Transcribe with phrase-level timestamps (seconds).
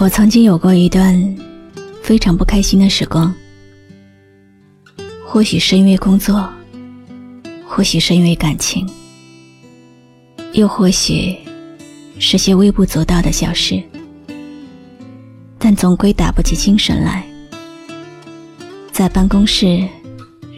[0.00, 1.36] 我曾经有过一段
[2.02, 3.34] 非常不开心的时光，
[5.26, 6.50] 或许是因为工作，
[7.66, 8.88] 或许是因为感情，
[10.54, 11.36] 又或许
[12.18, 13.78] 是些微不足道的小事，
[15.58, 17.22] 但总归打不起精神来，
[18.90, 19.86] 在办公室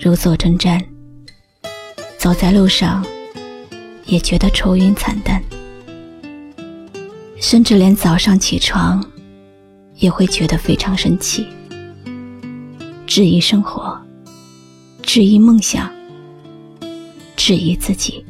[0.00, 0.80] 如坐针毡，
[2.16, 3.04] 走在路上
[4.06, 5.42] 也觉得愁云惨淡，
[7.40, 9.04] 甚至连早上起床。
[10.02, 11.46] 也会觉得非常生气，
[13.06, 13.96] 质疑生活，
[15.00, 15.88] 质疑梦想，
[17.36, 18.24] 质疑自己。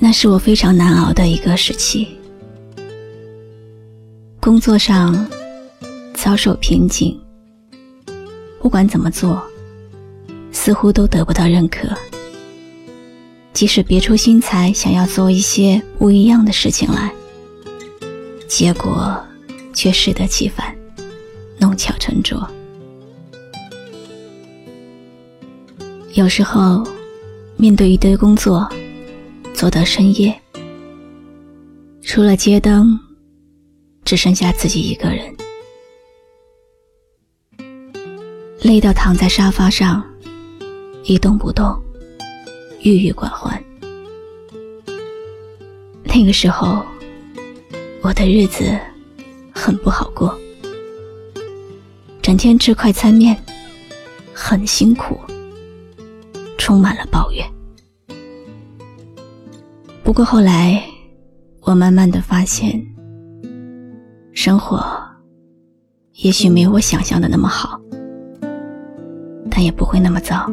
[0.00, 2.08] 那是我非常难熬的一个时期。
[4.40, 5.24] 工作上
[6.14, 7.16] 遭受瓶颈，
[8.60, 9.40] 不管怎么做，
[10.50, 11.88] 似乎都得不到认可。
[13.52, 17.14] 即使别出心裁，想要做一些不一样的事情来。
[18.54, 19.18] 结果
[19.72, 20.76] 却适得其反，
[21.58, 22.46] 弄巧成拙。
[26.12, 26.86] 有时候，
[27.56, 28.68] 面对一堆工作，
[29.54, 30.38] 做到深夜，
[32.02, 33.00] 除了街灯，
[34.04, 35.34] 只剩下自己一个人，
[38.60, 40.04] 累到躺在沙发上，
[41.04, 41.74] 一动不动，
[42.82, 43.58] 郁郁寡欢。
[46.04, 46.84] 那个时候。
[48.02, 48.64] 我的日子
[49.54, 50.36] 很不好过，
[52.20, 53.36] 整天吃快餐面，
[54.34, 55.16] 很辛苦，
[56.58, 57.46] 充满了抱怨。
[60.02, 60.82] 不过后来，
[61.60, 62.84] 我慢慢的发现，
[64.32, 64.84] 生活
[66.14, 67.80] 也许没有我想象的那么好，
[69.48, 70.50] 但也不会那么糟。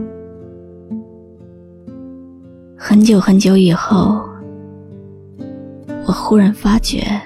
[2.77, 4.23] 很久很久以后，
[6.05, 7.20] 我忽然发觉。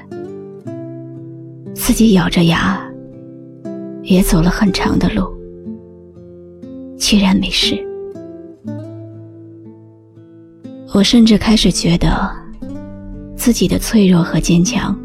[1.85, 2.81] 自己咬着牙，
[4.03, 5.27] 也走了很长的路，
[6.97, 7.77] 居然没事。
[10.93, 12.31] 我甚至开始觉得，
[13.35, 14.97] 自己的脆弱和坚强，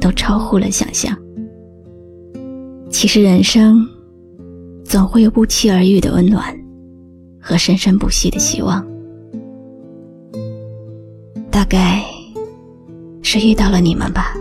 [0.00, 1.16] 都超乎了想象。
[2.90, 3.86] 其实人生，
[4.82, 6.52] 总会有不期而遇的温暖，
[7.40, 8.84] 和生生不息的希望。
[11.48, 12.02] 大概
[13.22, 14.36] 是遇到了你们吧。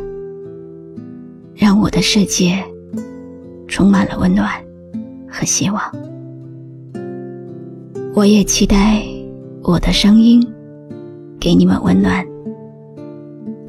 [1.55, 2.63] 让我的世界
[3.67, 4.49] 充满了温暖
[5.29, 5.81] 和希望。
[8.15, 9.03] 我也期待
[9.63, 10.45] 我的声音
[11.39, 12.25] 给你们温暖，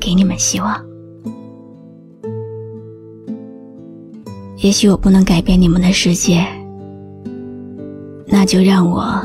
[0.00, 0.82] 给你们希望。
[4.58, 6.42] 也许我不能改变你们的世界，
[8.26, 9.22] 那就让我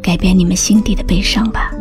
[0.00, 1.73] 改变你们心底的悲伤吧。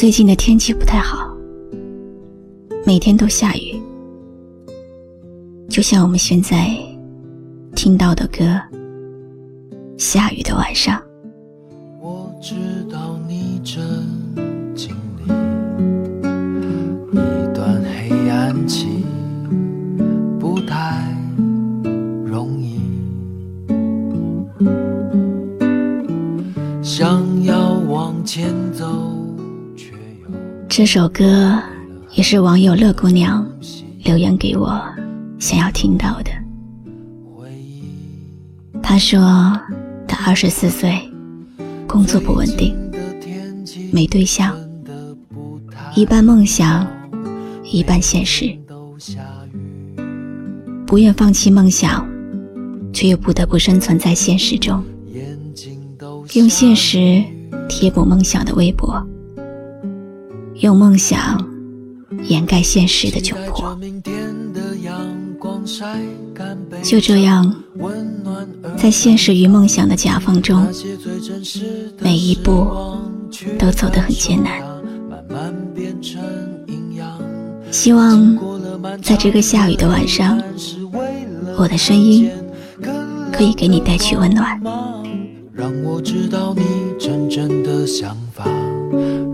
[0.00, 1.30] 最近的天气不太好，
[2.86, 3.78] 每天都下雨，
[5.68, 6.74] 就像我们现在
[7.76, 8.44] 听到的歌
[9.98, 10.98] 《下雨的晚上》。
[12.00, 12.54] 我知
[12.90, 13.78] 道你正
[14.74, 15.24] 经历
[17.12, 19.04] 一段黑暗期，
[20.38, 21.14] 不太
[22.24, 22.80] 容易，
[26.82, 29.09] 想要往前走。
[30.70, 31.60] 这首歌
[32.14, 33.44] 也是网友乐姑娘
[34.04, 34.80] 留言给我，
[35.40, 36.30] 想要听到的。
[38.80, 39.20] 她说，
[40.06, 40.96] 她二十四岁，
[41.88, 42.72] 工作不稳定，
[43.92, 44.56] 没对象，
[45.96, 46.86] 一半梦想，
[47.64, 48.56] 一半现实，
[50.86, 52.08] 不愿放弃梦想，
[52.92, 54.84] 却又不得不生存在现实中，
[56.34, 57.20] 用现实
[57.68, 59.04] 贴补梦想的微博。
[60.60, 61.42] 用梦想
[62.24, 63.78] 掩盖现实的窘迫，
[66.82, 67.54] 就这样，
[68.76, 70.66] 在现实与梦想的夹缝中，
[71.98, 72.66] 每一步
[73.58, 74.60] 都走得很艰难。
[77.70, 78.38] 希望
[79.02, 80.38] 在这个下雨的晚上，
[81.56, 82.30] 我的声音
[83.32, 84.60] 可以给你带去温暖。
[85.54, 86.62] 让我知道你
[86.98, 88.44] 真正的想法。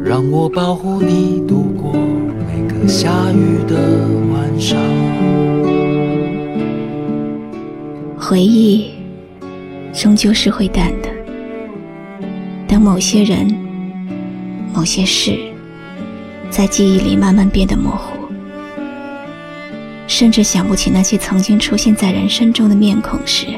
[0.08, 4.79] 让我保护你度过每个下雨的晚上。
[8.17, 8.93] 回忆
[9.93, 11.08] 终究是会淡的，
[12.69, 13.53] 等某些人、
[14.73, 15.37] 某些事
[16.50, 18.17] 在记忆里慢慢变得模糊，
[20.06, 23.49] 甚至想不起那些曾经出现在人生中的面孔时，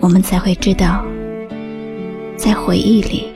[0.00, 1.04] 我们才会知道，
[2.38, 3.26] 在回忆里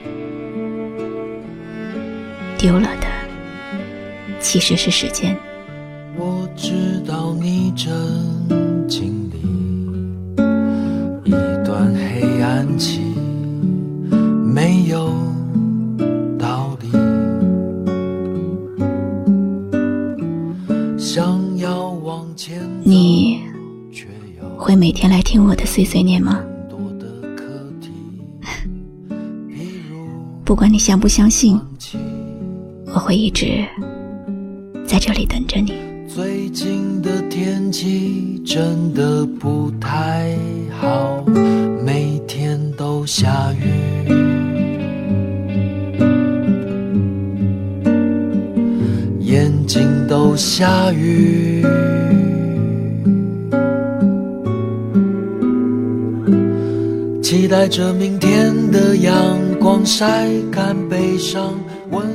[2.64, 3.06] 丢了的，
[4.40, 5.38] 其实是时间。
[6.16, 7.92] 我知道你正
[8.88, 9.36] 经历
[11.24, 11.30] 一
[11.62, 13.02] 段黑暗期，
[14.46, 15.12] 没有
[16.38, 16.90] 道理。
[20.98, 23.42] 想要往前，你
[24.56, 26.40] 会每天来听我的碎碎念吗？
[30.46, 31.60] 不管你相不相信。
[32.94, 33.66] 我会一直
[34.86, 35.74] 在这里等着你。
[36.06, 40.38] 最近的天气真的不太
[40.70, 41.24] 好，
[41.84, 43.66] 每天都下雨。
[49.22, 51.64] 眼睛都下雨，
[57.20, 61.54] 期待着明天的阳光晒干悲伤，
[61.90, 62.14] 温暖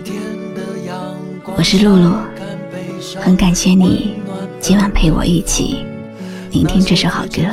[1.61, 2.15] 我是露露，
[3.19, 4.15] 很感谢你
[4.59, 5.85] 今晚陪我一起
[6.49, 7.43] 聆听这首好歌。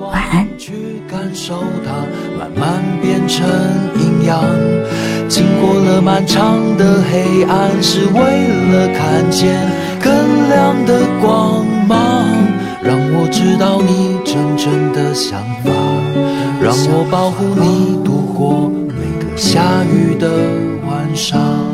[0.00, 0.48] 晚安。
[0.58, 0.72] 去
[1.08, 1.92] 感受它，
[2.36, 3.46] 慢慢变成
[4.00, 4.42] 营养。
[5.28, 9.60] 经过了漫长的黑暗，是为了看见
[10.02, 12.26] 更亮的光芒。
[12.82, 15.70] 让我知道你真正的想法，
[16.60, 20.28] 让我保护你度过每个下雨的
[20.84, 21.71] 晚上。